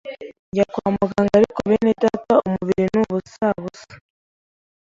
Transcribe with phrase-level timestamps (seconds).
[0.51, 3.93] njya kwa muganga ariko bene data umubiri ni ubusa busa,